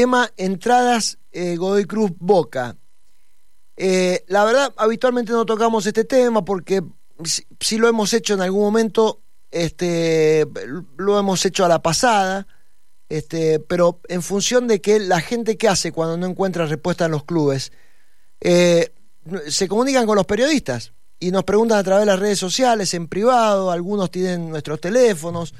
[0.00, 2.74] tema entradas eh, Godoy Cruz Boca.
[3.76, 6.82] Eh, la verdad, habitualmente no tocamos este tema porque
[7.60, 10.46] si, lo hemos hecho en algún momento, este,
[10.96, 12.46] lo hemos hecho a la pasada,
[13.10, 17.10] este, pero en función de que la gente que hace cuando no encuentra respuesta en
[17.10, 17.70] los clubes,
[18.40, 18.94] eh,
[19.48, 23.06] se comunican con los periodistas y nos preguntan a través de las redes sociales, en
[23.06, 25.52] privado, algunos tienen nuestros teléfonos,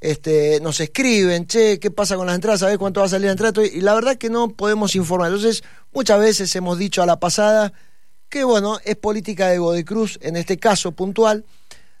[0.00, 2.60] este, nos escriben, che, ¿qué pasa con las entradas?
[2.60, 3.64] ¿Sabés cuánto va a salir la entrada?
[3.64, 5.28] Y la verdad que no podemos informar.
[5.28, 5.62] Entonces,
[5.92, 7.72] muchas veces hemos dicho a la pasada
[8.28, 11.44] que, bueno, es política de Godecruz, en este caso puntual,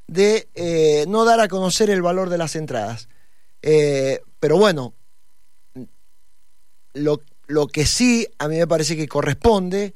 [0.06, 3.08] de eh, no dar a conocer el valor de las entradas.
[3.62, 4.94] Eh, pero bueno,
[6.92, 9.94] lo, que sí a mí me parece que corresponde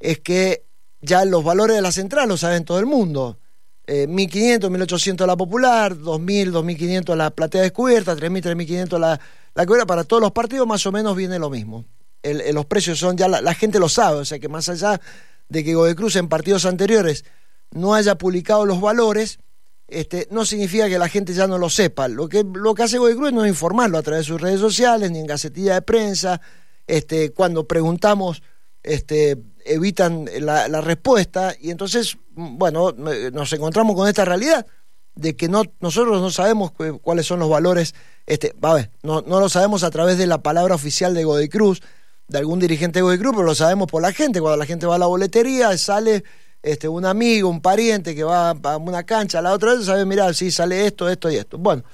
[0.00, 0.64] es que
[1.00, 3.38] ya los valores de la central los saben todo el mundo.
[3.86, 9.20] Eh, 1.500, 1.800 la popular, 2.000, 2.500 la platea descubierta, 3.000, 3.500 la,
[9.54, 9.86] la cubierta.
[9.86, 11.84] Para todos los partidos más o menos viene lo mismo.
[12.22, 15.00] los precios son ya, la, gente lo sabe, o sea que más allá
[15.48, 17.24] de que Godecruz en partidos anteriores
[17.70, 19.38] no haya publicado los valores,
[19.86, 22.08] este, no significa que la gente ya no lo sepa.
[22.08, 25.10] Lo que, lo que hace Godecruz es no informarlo a través de sus redes sociales,
[25.10, 26.40] ni en gacetilla de prensa.
[26.86, 28.42] Este, cuando preguntamos
[28.82, 34.66] este, evitan la, respuesta y entonces, bueno, nos encontramos con esta realidad
[35.14, 37.94] de que no, nosotros no sabemos cuáles son los valores,
[38.26, 41.82] este, a ver, no, no lo sabemos a través de la palabra oficial de Godecruz,
[42.26, 44.96] de algún dirigente de Godecruz, pero lo sabemos por la gente, cuando la gente va
[44.96, 46.24] a la boletería, sale
[46.62, 50.32] este, un amigo, un pariente que va a una cancha, la otra vez sabe, mira,
[50.34, 51.58] sí, sale esto, esto y esto.
[51.58, 51.84] Bueno,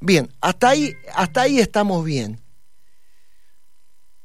[0.00, 2.40] bien, hasta ahí, hasta ahí estamos bien.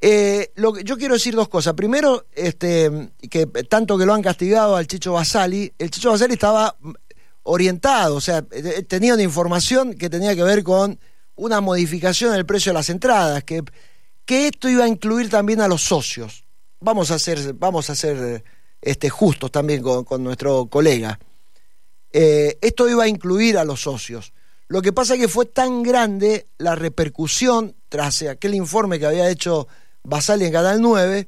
[0.05, 1.75] Eh, lo yo quiero decir dos cosas.
[1.75, 6.75] Primero, este, que tanto que lo han castigado al Chicho Basali, el Chicho Basali estaba
[7.43, 10.99] orientado, o sea, eh, tenía una información que tenía que ver con
[11.35, 13.63] una modificación del precio de las entradas, que,
[14.25, 16.43] que esto iba a incluir también a los socios.
[16.81, 18.43] Vamos a ser, vamos a ser
[18.81, 21.17] este, justos también con, nuestro colega.
[22.11, 24.33] Eh, esto iba a incluir a los socios.
[24.67, 29.29] Lo que pasa es que fue tan grande la repercusión tras aquel informe que había
[29.29, 29.69] hecho
[30.03, 31.27] Basali en Canal 9,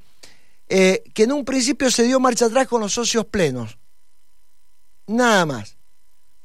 [0.68, 3.78] eh, que en un principio se dio marcha atrás con los socios plenos.
[5.08, 5.78] Nada más.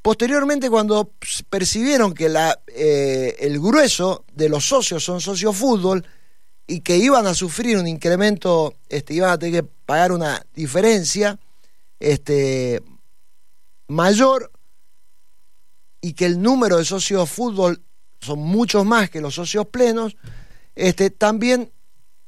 [0.02, 1.12] Posteriormente, cuando
[1.50, 6.06] percibieron que la, eh, el grueso de los socios son socios fútbol
[6.66, 11.38] y que iban a sufrir un incremento, este, iban a tener que pagar una diferencia
[11.98, 12.82] este,
[13.88, 14.50] mayor
[16.00, 17.82] y que el número de socios fútbol
[18.20, 20.16] son muchos más que los socios plenos,
[20.74, 21.70] este, también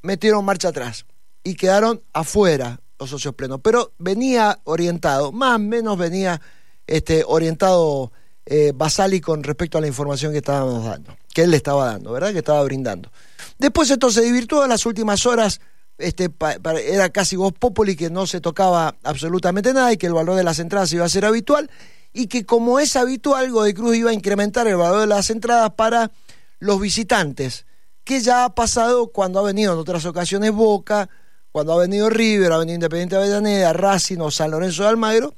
[0.03, 1.07] metieron marcha atrás
[1.45, 3.61] y quedaron afuera los socios plenos.
[3.63, 6.41] Pero venía orientado, más o menos venía
[6.87, 8.13] este, orientado
[8.47, 12.13] eh, Basali con respecto a la información que estábamos dando, que él le estaba dando,
[12.13, 12.33] ¿verdad?
[12.33, 13.11] Que estaba brindando.
[13.59, 15.61] Después esto se divirtió en las últimas horas.
[15.99, 16.31] Este,
[16.87, 20.43] era casi voz populi que no se tocaba absolutamente nada y que el valor de
[20.43, 21.71] las entradas iba a ser habitual
[22.13, 25.73] y que como es habitual, de Cruz iba a incrementar el valor de las entradas
[25.75, 26.11] para
[26.59, 27.67] los visitantes
[28.05, 31.09] que ya ha pasado cuando ha venido en otras ocasiones Boca,
[31.53, 35.35] cuando ha venido River, ha venido Independiente de Avellaneda, Racing o San Lorenzo de Almagro,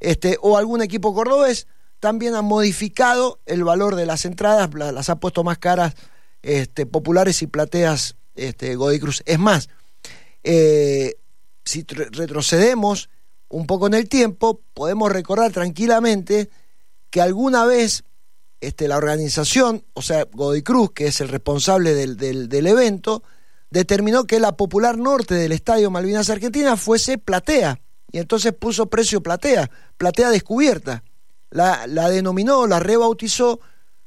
[0.00, 1.66] este, o algún equipo cordobés,
[2.00, 5.94] también han modificado el valor de las entradas, las ha puesto más caras
[6.42, 9.22] este, populares y plateas este, Cruz.
[9.26, 9.68] Es más,
[10.44, 11.16] eh,
[11.64, 13.08] si retrocedemos
[13.48, 16.50] un poco en el tiempo, podemos recordar tranquilamente
[17.10, 18.04] que alguna vez
[18.60, 23.22] este, la organización, o sea, Godoy Cruz, que es el responsable del, del, evento,
[23.70, 27.80] determinó que la popular norte del Estadio Malvinas Argentina fuese platea.
[28.10, 31.02] Y entonces puso precio platea, platea descubierta.
[31.50, 33.60] La, la denominó, la rebautizó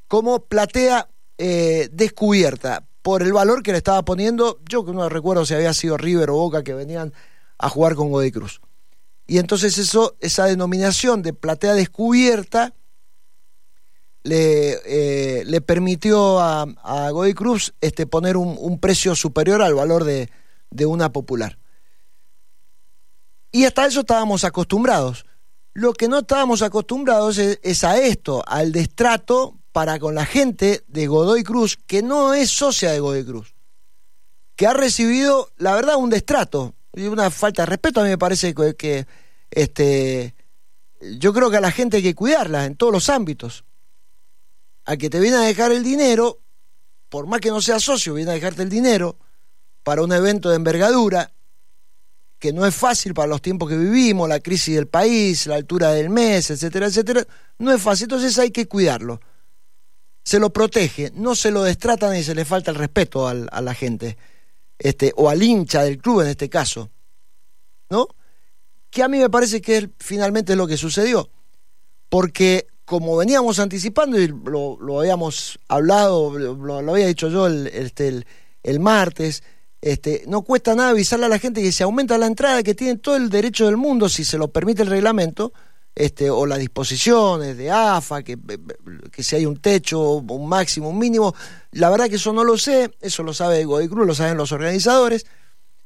[0.07, 5.45] como platea eh, descubierta, por el valor que le estaba poniendo, yo que no recuerdo
[5.45, 7.13] si había sido River o Boca que venían
[7.57, 8.61] a jugar con Godoy Cruz.
[9.25, 12.73] Y entonces eso, esa denominación de platea descubierta
[14.23, 16.65] le, eh, le permitió a,
[17.11, 20.29] Godoy Cruz este, poner un, precio superior al valor de,
[20.85, 21.57] una popular.
[23.51, 25.25] Y hasta eso estábamos acostumbrados.
[25.73, 31.07] Lo que no estábamos acostumbrados es, a esto, al destrato para con la gente de
[31.07, 33.53] Godoy Cruz, que no es socia de Godoy Cruz,
[34.55, 38.01] que ha recibido, la verdad, un destrato y una falta de respeto.
[38.01, 39.07] A mí me parece que, que
[39.51, 40.35] este,
[41.17, 43.63] yo creo que a la gente hay que cuidarla en todos los ámbitos
[44.89, 46.39] a que te viene a dejar el dinero,
[47.09, 49.19] por más que no sea socio, viene a dejarte el dinero
[49.83, 51.31] para un evento de envergadura,
[52.39, 55.91] que no es fácil para los tiempos que vivimos, la crisis del país, la altura
[55.91, 57.23] del mes, etcétera, etcétera,
[57.59, 59.21] no es fácil, entonces hay que cuidarlo.
[60.23, 63.73] Se lo protege, no se lo destrata ni se le falta el respeto a la
[63.75, 64.17] gente.
[64.79, 66.89] este, o al hincha del club en este caso,
[67.91, 68.07] ¿no?
[68.89, 71.29] Que a mí me parece que finalmente es lo que sucedió,
[72.09, 78.25] porque como veníamos anticipando y lo, habíamos hablado, lo, había dicho yo el, este,
[78.63, 79.43] el, martes,
[79.79, 82.97] este, no cuesta nada avisarle a la gente que se aumenta la entrada, que tiene
[82.97, 85.53] todo el derecho del mundo, si se lo permite el reglamento,
[85.93, 88.39] este, o las disposiciones de AFA, que,
[89.11, 91.35] que si hay un techo, un máximo, un mínimo.
[91.73, 94.51] La verdad que eso no lo sé, eso lo sabe Godoy Cruz, lo saben los
[94.51, 95.27] organizadores,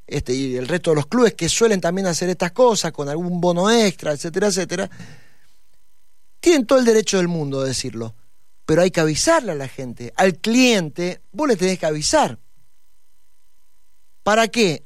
[0.08, 3.42] este, y el resto de los clubes que suelen también hacer estas cosas con algún
[3.42, 4.90] bono extra, etcétera, etcétera.
[6.44, 8.16] Tienen todo el derecho del mundo de decirlo,
[8.66, 12.38] pero hay que avisarle a la gente, al cliente, vos le tenés que avisar.
[14.24, 14.84] ¿Para qué?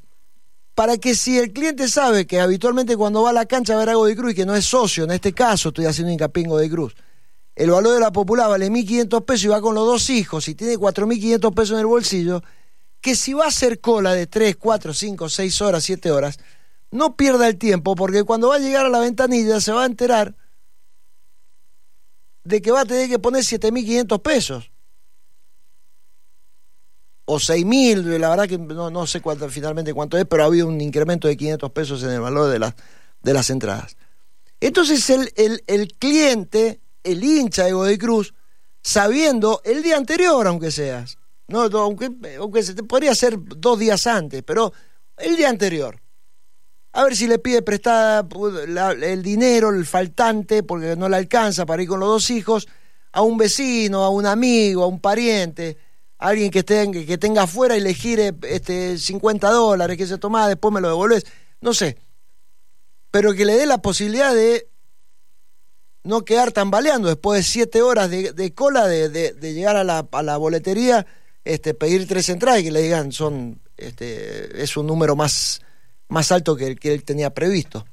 [0.76, 3.90] Para que si el cliente sabe que habitualmente cuando va a la cancha a ver
[3.90, 6.56] algo de Cruz y que no es socio, en este caso estoy haciendo hincapié en
[6.56, 6.96] de Cruz,
[7.56, 10.54] el valor de la popular vale 1.500 pesos y va con los dos hijos y
[10.54, 12.44] tiene 4.500 pesos en el bolsillo,
[13.02, 16.38] que si va a hacer cola de 3, 4, 5, 6 horas, 7 horas,
[16.92, 19.88] no pierda el tiempo porque cuando va a llegar a la ventanilla se va a
[19.88, 20.36] enterar
[22.48, 24.72] de que va a tener que poner 7.500 pesos.
[27.26, 30.68] O 6.000, la verdad que no, no sé cuánto, finalmente cuánto es, pero ha habido
[30.68, 32.74] un incremento de 500 pesos en el valor de, las
[33.22, 33.98] de las entradas.
[34.62, 38.34] Entonces el, el, el cliente, el hincha de Godoy Cruz,
[38.82, 41.18] sabiendo el día anterior, aunque seas,
[41.48, 42.10] no, aunque,
[42.40, 44.72] aunque se te podría ser dos días antes, pero
[45.18, 46.02] el día anterior,
[46.98, 48.28] a ver si le pide prestada
[49.04, 52.68] el dinero, el faltante, porque no le alcanza para ir con los dos hijos,
[53.12, 55.78] a un vecino, a un amigo, a un pariente,
[56.18, 60.18] a alguien que, tenga, que tenga afuera y le gire este, 50 dólares, que se
[60.18, 61.24] toma, después me lo devolves,
[61.62, 62.00] no sé.
[63.12, 64.68] Pero que le dé la posibilidad de
[66.02, 70.38] no quedar tambaleando después de siete horas de, cola de, llegar a la, a la
[70.38, 71.06] boletería,
[71.46, 75.62] este, pedir tres entradas y que le digan son este, es un número más
[76.08, 77.86] más alto que el que él tenía previsto.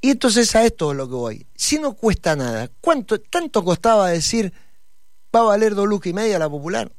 [0.00, 1.46] Y entonces a esto es lo que voy.
[1.54, 4.52] Si no cuesta nada, ¿cuánto tanto costaba decir
[5.34, 6.92] va a valer dos lucas y media la popular?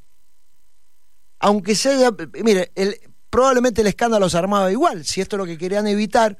[1.38, 2.10] Aunque se haya,
[2.42, 2.98] mire, el,
[3.30, 5.04] probablemente el escándalo se armaba igual.
[5.04, 6.36] Si esto es lo que querían evitar,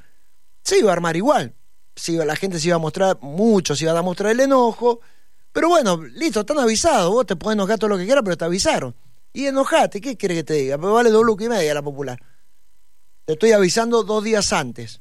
[0.65, 1.55] se iba a armar igual.
[1.95, 5.01] Si la gente se iba a mostrar, muchos iban a mostrar el enojo.
[5.53, 7.13] Pero bueno, listo, están avisados.
[7.13, 8.95] Vos te puedes enojar todo lo que quieras, pero te avisaron.
[9.33, 10.79] Y enojate, ¿qué quiere que te diga?
[10.79, 12.21] Pero vale dos lucas y media la popular.
[13.27, 15.01] Te estoy avisando dos días antes.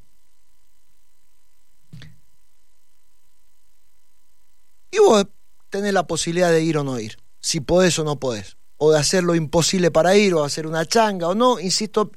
[4.90, 5.26] Y vos
[5.70, 8.98] tenés la posibilidad de ir o no ir, si podés o no podés, o de
[8.98, 12.10] hacer lo imposible para ir, o hacer una changa o no, insisto,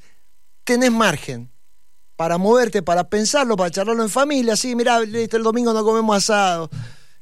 [0.63, 1.51] tenés margen
[2.15, 6.69] para moverte, para pensarlo, para charlarlo en familia, sí, mirá, el domingo no comemos asado,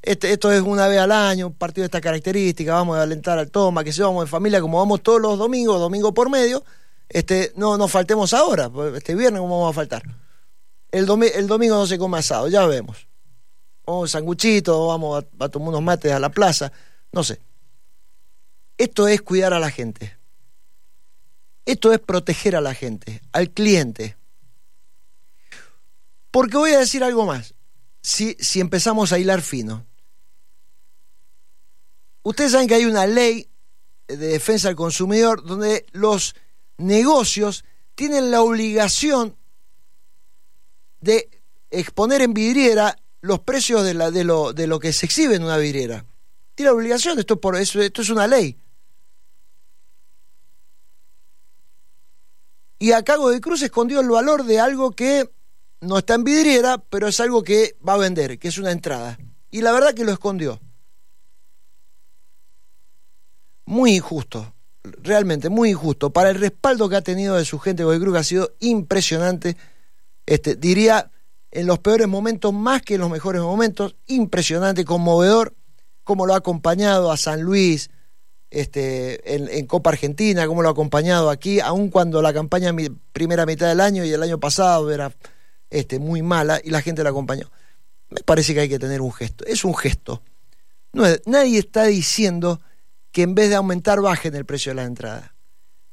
[0.01, 3.37] este, esto es una vez al año, un partido de esta característica, vamos a alentar
[3.37, 6.63] al toma, que se vamos en familia como vamos todos los domingos, domingo por medio,
[7.09, 10.03] este, no nos faltemos ahora, este viernes cómo vamos a faltar.
[10.91, 13.07] El, el domingo no se come asado, ya vemos.
[13.85, 16.71] O sanguchito, vamos a, a, tomar unos mates a la plaza,
[17.11, 17.39] no sé.
[18.77, 20.17] Esto es cuidar a la gente.
[21.65, 24.17] Esto es proteger a la gente, al cliente.
[26.31, 27.55] Porque voy a decir algo más.
[28.01, 29.85] Si, si empezamos a hilar fino.
[32.23, 33.49] Ustedes saben que hay una ley
[34.07, 36.35] de defensa del consumidor donde los
[36.77, 37.65] negocios
[37.95, 39.35] tienen la obligación
[41.01, 41.29] de
[41.69, 45.43] exponer en vidriera los precios de, la, de, lo, de lo que se exhibe en
[45.43, 46.05] una vidriera.
[46.55, 48.57] Tiene la obligación, esto, por, eso, esto es una ley.
[52.79, 55.29] Y a Cago de Cruz escondió el valor de algo que
[55.81, 59.17] no está en vidriera, pero es algo que va a vender, que es una entrada.
[59.49, 60.59] Y la verdad que lo escondió.
[63.65, 64.53] Muy injusto
[65.01, 66.11] realmente muy injusto.
[66.11, 69.57] Para el respaldo que ha tenido de su gente Godoy Cruz, ha sido impresionante,
[70.25, 71.11] este, diría
[71.51, 75.53] en los peores momentos más que en los mejores momentos, impresionante, conmovedor,
[76.03, 77.89] como lo ha acompañado a San Luis
[78.49, 82.73] este, en, Copa Argentina, como lo ha acompañado aquí, aun cuando la campaña
[83.11, 85.11] primera mitad del año y el año pasado era
[85.69, 87.49] este, muy mala y la gente la acompañó.
[88.09, 89.45] Me parece que hay que tener un gesto.
[89.45, 90.21] Es un gesto.
[90.93, 92.61] No nadie está diciendo
[93.17, 95.33] que en vez de aumentar bajen el precio de la entrada.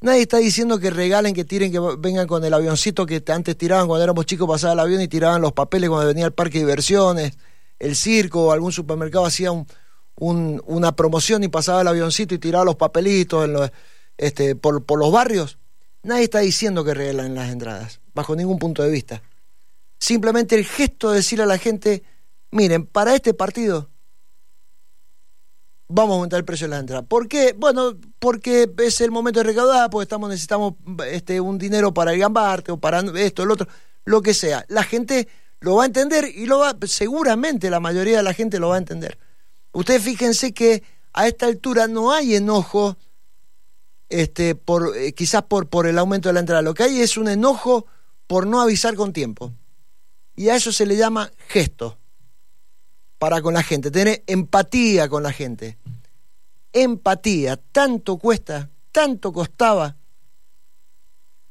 [0.02, 3.86] Nadie está diciendo que regalen, que tiren, que vengan con el avioncito que antes tiraban
[3.86, 6.64] cuando éramos chicos, pasaba el avión y tiraban los papeles cuando venía el parque de
[6.66, 7.32] diversiones,
[7.78, 9.52] el circo algún supermercado hacía
[10.16, 13.70] una promoción y pasaba el avioncito y tiraba los papelitos
[14.18, 15.56] este, por, por los barrios.
[16.02, 19.22] Nadie está diciendo que regalen las entradas, bajo ningún punto de vista.
[19.98, 22.02] Simplemente el gesto de decir a la gente,
[22.50, 23.88] miren, para este partido
[25.88, 27.02] vamos a aumentar el precio de la entrada.
[27.02, 27.54] ¿Por qué?
[27.56, 30.74] Bueno, porque es el momento de recaudar, porque estamos, necesitamos
[31.10, 33.68] este, un dinero para el gambarte o para esto, lo otro,
[34.04, 34.64] lo que sea.
[34.68, 35.28] La gente
[35.60, 38.76] lo va a entender y lo va, seguramente la mayoría de la gente lo va
[38.76, 39.18] a entender.
[39.72, 42.96] Ustedes fíjense que a esta altura no hay enojo,
[44.08, 46.62] este, por, eh, quizás por, por el aumento de la entrada.
[46.62, 47.86] Lo que hay es un enojo
[48.26, 49.52] por no avisar con tiempo.
[50.36, 51.98] Y a eso se le llama gesto
[53.24, 55.78] para con la gente, tener empatía con la gente.
[56.74, 59.96] Empatía, tanto cuesta, tanto costaba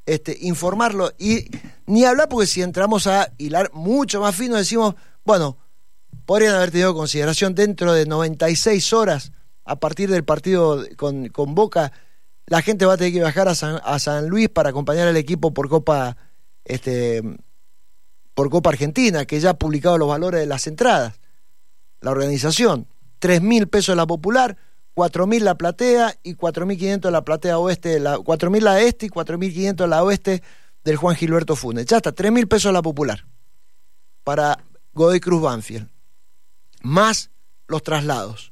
[0.06, 1.50] este, informarlo y
[1.88, 4.94] ni hablar porque si entramos a hilar mucho más fino decimos,
[5.25, 5.58] bueno,
[6.27, 9.32] podrían haber tenido consideración dentro de 96 horas
[9.65, 11.92] a partir del partido con, con Boca,
[12.46, 15.18] la gente va a tener que viajar a San, a San Luis para acompañar al
[15.18, 16.18] equipo por Copa
[16.65, 17.24] este,
[18.36, 21.23] por Copa Argentina, que ya ha publicado los valores de las entradas
[22.03, 22.86] la organización.
[23.17, 24.57] Tres mil pesos la popular,
[24.93, 28.81] cuatro mil la platea y cuatro mil quinientos la platea oeste, la, cuatro mil la
[28.81, 30.43] este y cuatro mil quinientos la oeste
[30.83, 31.86] del Juan Gilberto Funes.
[31.86, 33.25] Ya está, tres mil pesos la popular
[34.24, 34.60] para
[34.93, 35.89] Godoy Cruz Banfield.
[36.81, 37.31] Más
[37.67, 38.51] los traslados.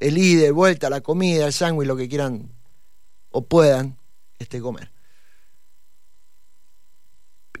[0.00, 2.50] El ida, vuelta, la comida, el sándwich, lo que quieran
[3.30, 3.96] o puedan
[4.40, 4.90] este, comer.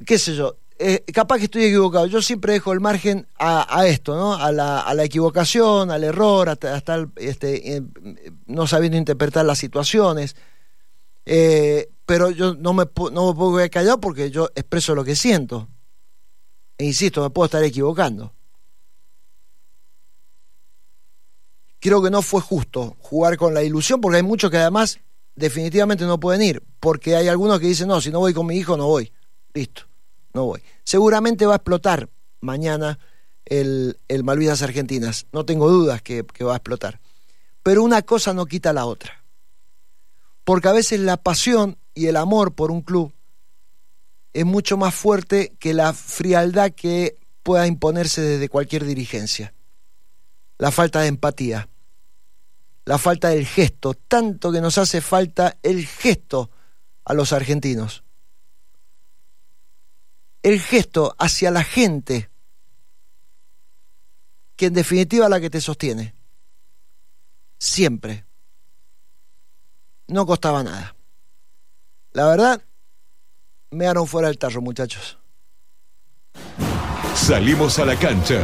[0.04, 0.56] ¿Qué sé yo?
[0.82, 2.06] Eh, capaz que estoy equivocado.
[2.06, 4.32] Yo siempre dejo el margen a, esto, ¿no?
[4.32, 7.82] A la, a la, equivocación, al error, hasta, hasta este, eh,
[8.46, 10.36] no sabiendo interpretar las situaciones.
[11.26, 15.16] Eh, pero yo no me, no me puedo quedar callado porque yo expreso lo que
[15.16, 15.68] siento.
[16.78, 18.32] E insisto, me puedo estar equivocando.
[21.78, 24.98] Creo que no fue justo jugar con la ilusión porque hay muchos que además
[25.34, 26.62] definitivamente no pueden ir.
[26.80, 29.12] Porque hay algunos que dicen, no, si no voy con mi hijo, no voy.
[29.52, 29.89] Listo
[30.32, 30.62] no voy.
[30.84, 32.08] Seguramente va a explotar
[32.40, 32.98] mañana
[33.44, 37.00] el, el Malvinas Argentinas, no tengo dudas que, que va a explotar.
[37.62, 39.24] Pero una cosa no quita la otra.
[40.44, 43.12] Porque a veces la pasión y el amor por un club
[44.32, 49.52] es mucho más fuerte que la frialdad que pueda imponerse desde cualquier dirigencia.
[50.58, 51.68] La falta de empatía,
[52.84, 56.50] la falta del gesto, tanto que nos hace falta el gesto
[57.04, 58.04] a los argentinos
[60.42, 62.30] el gesto hacia la gente,
[64.56, 66.14] que en definitiva es la que te sostiene.
[67.58, 68.24] Siempre.
[70.06, 70.96] No costaba nada.
[72.12, 72.62] La verdad,
[73.70, 75.18] me dieron fuera del tarro, muchachos.
[77.14, 78.42] Salimos a la cancha.